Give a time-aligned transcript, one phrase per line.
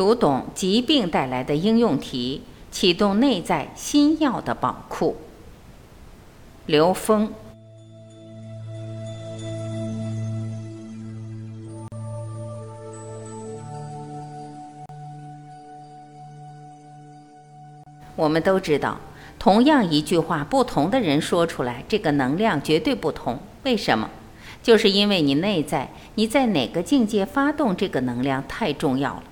[0.00, 5.14] 读懂疾病带来的应用题，启动内在新药的宝库。
[6.64, 7.30] 刘峰。
[18.16, 18.96] 我们都知道，
[19.38, 23.38] 同样一句话，不同的人说出来，这个能量绝对不同。
[23.64, 24.08] 为什么？
[24.62, 29.24] 就是因为你内在你在哪个境界发动这个能量太重要了。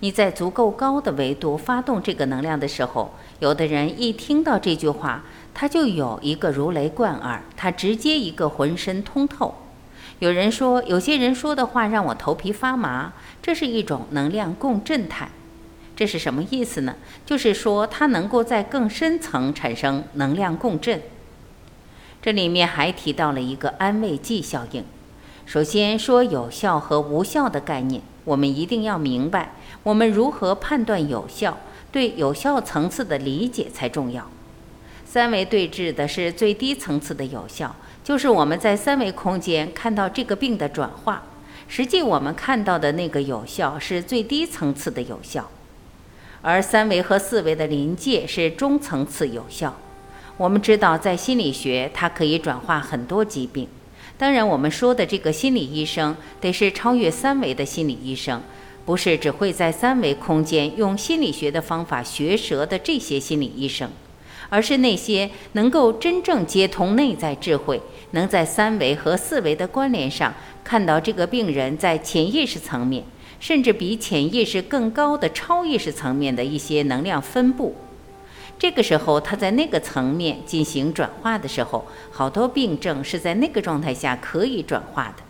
[0.00, 9.54] 你在足够高的维度发动这个能量的时候，有的人一听到这句话，他就有一个如雷贯耳，他直接一个浑身通透。
[10.18, 15.30] 有人说，有些人说的话让我头皮发麻，这是一种能量共振态。
[15.94, 16.96] 这是什么意思呢？
[17.24, 21.00] 就是说，它能够在更深层产生能量共振。
[22.20, 24.84] 这里面还提到了一个安慰剂效应。
[25.46, 29.54] 首先说有效和无效的概念，我们一定要明白。
[29.82, 31.56] 我们如何判断有效？
[31.90, 34.28] 对有效层次的理解才重要。
[35.06, 37.74] 三维对峙的是最低层次的有效，
[38.04, 41.22] 就是我们在三维空间看到这个病的转化。
[41.68, 45.48] 实际我们看到的那个有效是最低层次的有效，
[46.42, 49.74] 而三维和四维的临界是中层次有效。
[50.36, 53.66] 我们知道，在心理学，它可以转化很多疾病。
[54.18, 58.42] 当然，我们说的这个心理医生得是超越三维的心理医生。
[58.86, 63.90] 不是只会在三维空间用心理学的方法学舌的这些心理医生，
[64.48, 73.02] 而是那些能够真正接通内在智慧，能在三维和四维的关联上看到这个病人在潜意识层面，
[73.40, 77.74] 甚至比潜意识更高的超意识层面的一些能量分布。
[78.58, 85.22] 这个时候，他在那个层面进行转化的时候，好多病症是在那个状态下可以转化的。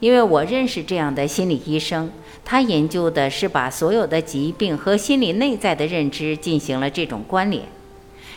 [0.00, 2.10] 因为我认识这样的心理医生。
[2.44, 7.62] 他研究的是把所有的疾病和心理内在的认知进行了这种关联。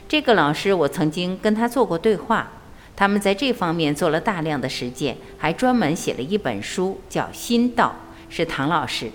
[0.07, 2.51] 这个老师我曾经跟他做过对话，
[2.95, 7.95] 他们在这方面做了大量的实践，还专门写了一本书，叫《心道》，
[8.33, 9.09] 是唐老师。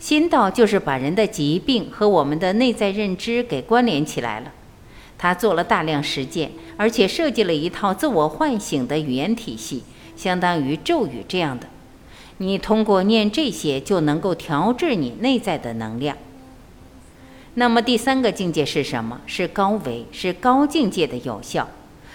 [0.00, 4.50] 心道就是把人的疾病和我们的内在认知给关联起来了。
[5.18, 9.84] 他做了大量实践，而且设计了一套自我唤醒的语言体系，
[10.16, 11.66] 相当于咒语这样的。
[12.38, 16.16] 你通过念这些就能够调制你内在的能量。
[17.54, 19.20] 那么第三个境界是什么？
[19.26, 21.68] 是高维，是高境界的有效。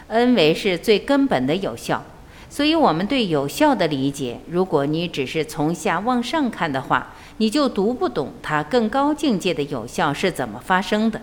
[0.07, 2.03] N 维是最根本的有效。
[2.50, 11.22] 所以，我们对有效的理解，如果你只是从下往上看的话，你就读不懂它更高境界的有效是怎么发生的。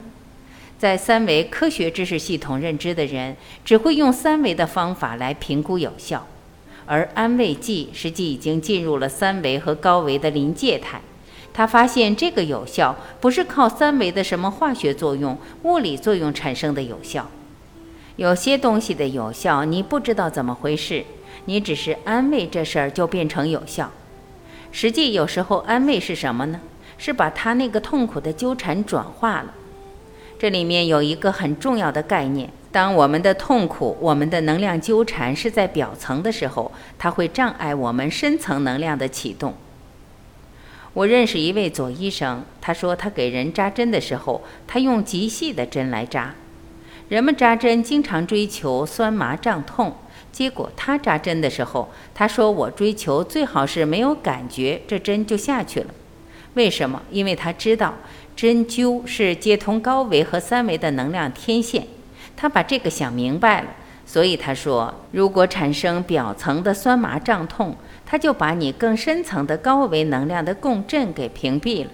[0.79, 6.27] 在三维科学知识系统认知的人，只会用三维的方法来评估有效。
[6.85, 11.01] 而安慰剂实际已经进入了三维和高维的临界态，
[11.55, 17.31] 他发现这个有效不是靠三维的什么化学作用、物理作用产生的有效。
[18.17, 21.05] 有些东西的有效你不知道怎么回事，
[21.47, 23.91] 你只是安慰这事儿就变成有效。
[24.71, 26.61] 实际有时候安慰是什么呢？
[26.99, 29.55] 是把他那个痛苦的纠缠转化了。
[30.39, 32.51] 这里面有一个很重要的概念。
[32.71, 39.55] 当我们的痛苦、我们的能量纠缠是在表层的时候，它会障碍我们深层能量的启动。
[40.95, 46.35] 我认识一位左医生，他说他给人扎针的时候，他用极细的针来扎。
[47.13, 49.95] 人们扎针经常追求酸麻胀痛，
[50.33, 55.89] 结果他扎针的时候，他说我追求最好是没有感觉，这针就下去了。
[56.55, 57.03] 为什么？
[57.11, 57.93] 因为他知道
[58.35, 61.87] 针灸是接通高维和三维的能量天线。
[62.35, 63.67] 他把这个想明白了，
[64.07, 71.91] 所以他说，如果产生表层的酸麻胀痛，他就把你更深层的高维能量的共振给屏蔽了。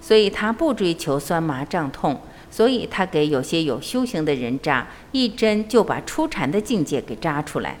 [0.00, 2.20] 所以他不追求酸麻胀痛，
[2.56, 7.76] 所以他给有些有修行的人扎一针，就把初禅的境界给扎出来了。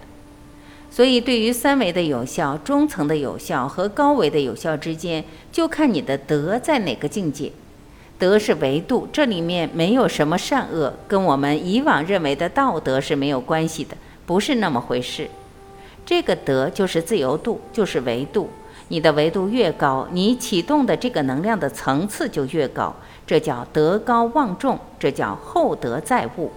[0.90, 7.50] 所以对于三维的有效、中层的有效和高维的有效之间，就看你的德在哪个境界。
[8.18, 13.96] 德是维度，这里面没有什么善恶，跟我们以往认为的道德是没有关系的，
[14.26, 15.30] 不是那么回事。
[16.04, 18.50] 这个德就是自由度，就是维度。
[18.88, 22.94] 你的维度越高，你启动的这个能量的层次就越高，
[23.26, 26.52] 这叫德高望重，这叫厚德载物。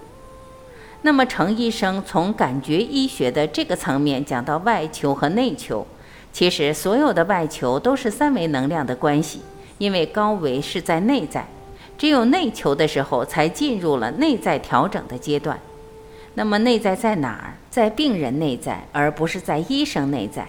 [1.02, 5.86] 那么程医生从感觉医学的这个层面讲到外求和内求，
[6.32, 9.40] 其实所有的外求都是三维能量的关系。
[9.78, 11.48] 因为高维是在内在，
[11.96, 15.58] 只有内求的时候，才进入了内在调整的阶段。
[16.34, 17.56] 那么内在在哪儿？
[17.70, 20.46] 在病人内在，而不是在医生内在。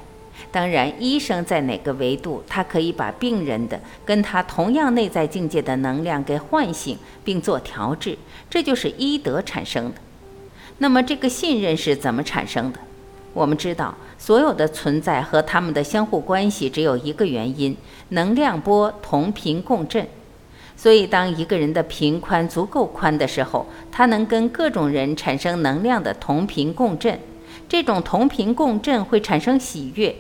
[0.49, 8.17] 当然，医生在哪个维度，他可以把病人的跟他同样内在境界的能量给唤醒，并做调制，
[8.49, 9.95] 这就是医德产生的。
[10.79, 12.79] 那么，这个信任是怎么产生的？
[13.33, 17.77] 我们知道，所有的存在和他们的相互关系只有一个原因：
[18.09, 20.05] 能量波同频共振。
[20.75, 27.19] 所以，当一个人的频宽足够宽的时候，他能跟各种人产生能量的同频共振。
[27.69, 30.13] 这种同频共振会产生喜悦。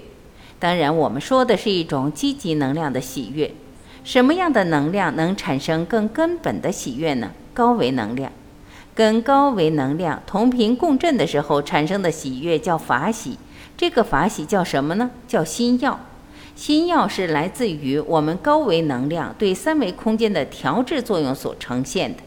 [0.61, 3.51] 当然，我们说的是一种积极能量的喜悦。
[4.03, 7.31] 什么样的能量能产生更根本的喜悦呢？
[7.51, 8.31] 高维能量，
[8.93, 13.39] 跟高维能量同频共振的时候产生的喜悦叫法喜。
[13.75, 15.09] 这个法喜叫什么呢？
[15.27, 15.99] 叫心药。
[16.55, 22.21] 心药是来自于我们高维能量对三维空间的调制作用所呈现的。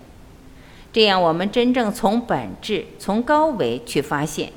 [0.93, 4.51] 这样，我们真正从本质、从高维去发现。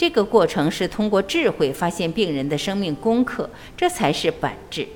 [0.00, 4.88] 这个过程是通过智慧发现病人的生命功课，这才是本质。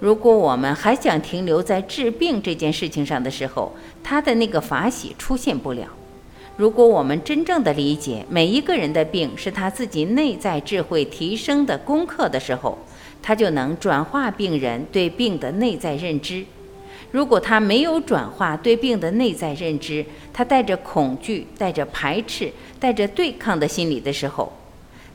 [0.00, 3.72] 如果我们还想停留在治病这件事情上的时候，
[4.02, 5.86] 他的那个法喜出现不了。
[6.56, 12.76] 如果我们真正的理解每一个人的病是他自己内在智慧提升的功课的时候，
[13.22, 16.44] 他就能转化病人对病的内在认知。
[17.12, 22.50] 如果他没有转化对病的内在认知，他带着恐惧、带着排斥、
[22.80, 24.52] 带着对抗的心理的时候，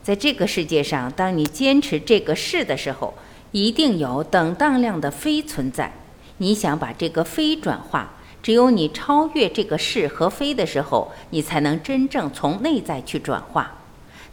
[0.02, 3.12] 在这个世界上，当你坚持这个是的时候，
[3.50, 5.92] 一定有等当量的非存在。
[6.36, 13.74] 你想把这个非转化，只有你超越这个是和非的时候，你才能真正从内在去转化。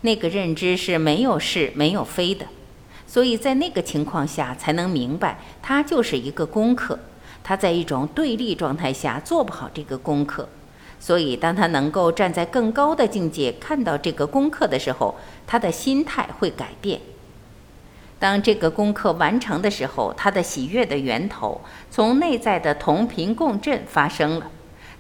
[0.02, 2.46] 那个认知是没有是、没有非的，
[3.08, 7.00] 所以在那个情况下，才能明白它就是一个功课。
[7.48, 10.50] 他在一种对立状态下做不好这个功课，
[11.00, 15.14] 所以当他能够站在更高的境界看到这个功课的时候，
[15.46, 17.00] 他的心态会改变。
[18.18, 21.62] 当这个功课完成的时候，他的喜悦的源头
[21.92, 24.50] 从内在的同频共振发生了，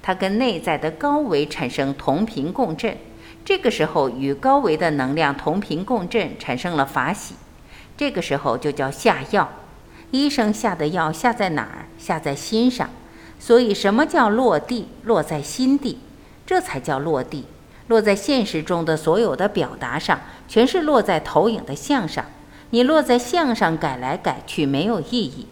[0.03, 2.95] 他跟内在的高维产生同频共振，
[3.43, 7.33] 这个时候与高维的能量同频共振产生了法喜，
[7.97, 9.49] 这个时候就叫下药。
[10.11, 11.85] 医生下的药下在哪儿？
[11.97, 12.89] 下在心上。
[13.39, 14.87] 所以，什么叫落地？
[15.03, 15.99] 落在心地，
[16.45, 17.45] 这才叫落地。
[17.87, 22.25] 落在现实中的所有的表达上，全是落在投影的像上。
[22.71, 25.47] 你落在像上改来改去没有意义。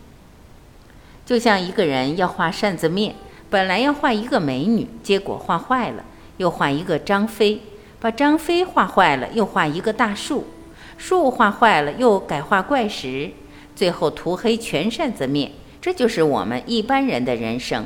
[1.26, 3.16] 就像一个人要画扇子面，
[3.50, 6.04] 本来要画一个美女，结果画坏了，
[6.38, 7.62] 又画一个张飞，
[8.00, 10.48] 把张飞画坏了，又画一个大树，
[10.98, 13.32] 树画坏了，又改画怪石。
[13.76, 17.86] 最后涂黑全扇子面，这就是我们一般人的人生。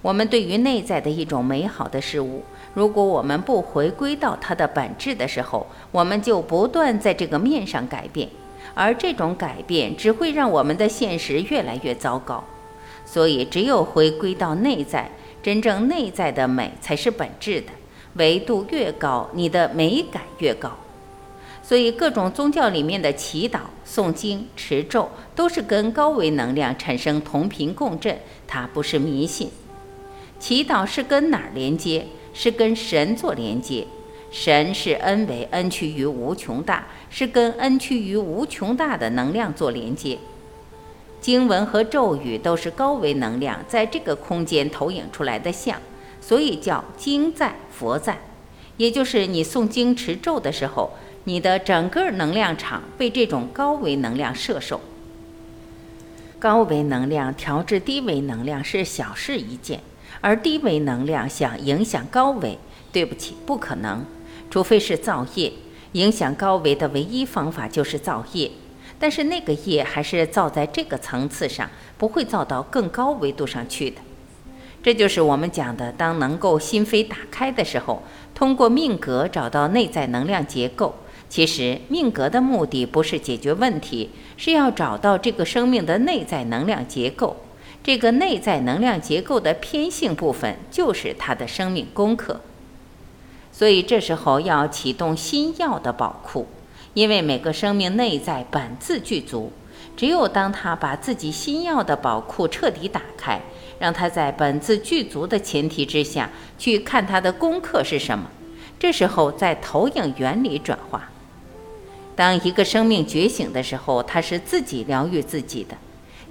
[0.00, 2.42] 我们对于内在的一种美好的事物，
[2.72, 8.28] 如果我们不回归到它的本质的时候，我们就不断在这个面上改变，
[8.74, 12.44] 而这种改变只会让我们的现实越来越糟糕。
[13.04, 15.10] 所以，只有回归到内在，
[15.42, 17.68] 真正内在的美才是本质的。
[18.14, 20.76] 维度越高，你的美感越高。
[21.68, 29.50] 所以，各种宗教里面的祈祷、诵经、持咒，都是跟高维能量产生同频共振，它不是迷信。
[30.40, 32.06] 祈祷是跟哪儿连接？
[32.32, 33.86] 是跟神做连接。
[34.30, 40.16] 神是 n 为 n 趋于无穷大，是跟 n 趋于无穷大的能量做连接。
[41.20, 45.78] 经文和咒语都是高维能量在这个空间投影出来的像，
[46.22, 48.18] 所以叫经在佛在，
[48.78, 50.92] 也就是你诵经持咒的时候。
[51.28, 54.80] 你的整个能量场被这种高维能量摄受，
[56.38, 59.78] 高维能量调制低维能量是小事一件，
[60.22, 62.58] 而低维能量想影响高维，
[62.90, 64.06] 对不起，不可能，
[64.50, 65.52] 除非是造业。
[65.92, 68.50] 影响高维的唯一方法就是造业，
[68.98, 71.68] 但是那个业还是造在这个层次上，
[71.98, 74.00] 不会造到更高维度上去的。
[74.82, 78.02] 这就是我们讲的，当能够心扉打开的时候，
[78.34, 80.94] 通过命格找到内在能量结构。
[81.28, 87.36] 其实命格的目的不是解决问题，是要找到这个生命的内在能量结构。
[87.84, 92.40] 这个内在能量结构的偏性部分，就是他的生命功课。
[93.52, 96.46] 所以这时候要启动心药的宝库，
[96.94, 99.52] 因为每个生命内在本自具足。
[99.96, 103.40] 只有当他把自己心药的宝库彻底打开，
[103.78, 108.30] 让他在本自具足的前提之下去看他的功课是什么，
[108.78, 111.10] 这时候在投影原理转化。
[112.18, 115.78] 当一个生命觉醒的时候，他是自己疗愈自己的。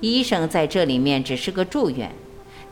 [0.01, 2.11] 医生在这里面只是个助缘。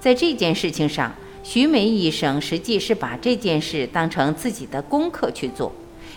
[0.02, 5.72] 在这件事情上，徐梅医生实际是把这件事当成自己的功课去做，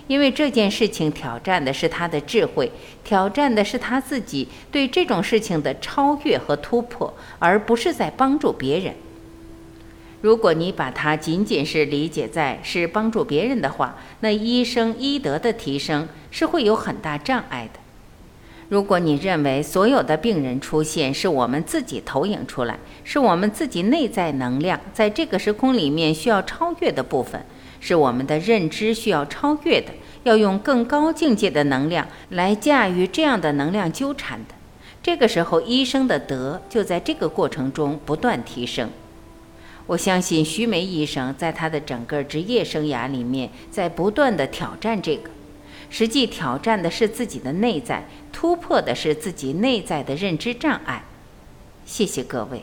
[0.09, 2.73] 因为这件事情挑战的是他的智慧，
[3.05, 8.93] 挑战的是他自己对这种事情的超越和突破，而不是在帮助别人。
[10.20, 17.78] 如果你把它仅仅是理解在是帮助别人的话，那医生医德的提升是会有很大障碍的。
[18.68, 27.40] 如果你认为所有的病人出现是我们自己投影出来，是我们自己内在能量在这个时空里面需要超越的部分，
[27.80, 29.92] 是我们的认知需要超越的，
[30.25, 34.54] 要用更高境界的能量来驾驭这样的能量纠缠的，
[35.02, 38.90] 这个时候医生的德就在这个过程中不断提升。
[39.88, 45.30] 我相信徐梅医生在他的整个职业生涯里面在不断的挑战这个。
[45.90, 51.04] 实际挑战的是自己的内在，突破的是自己内在的认知障碍。
[51.87, 52.62] 谢谢各位。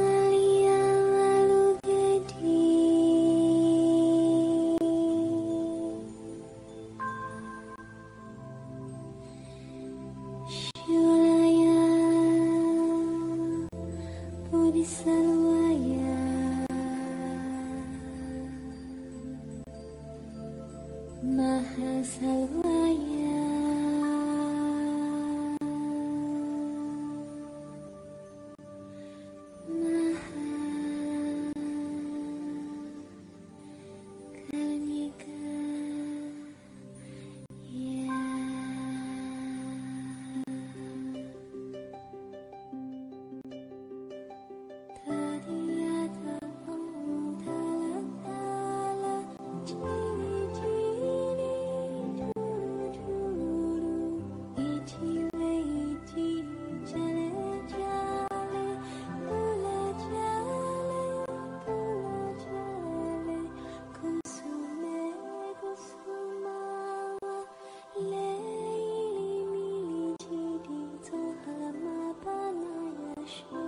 [73.25, 73.60] 是。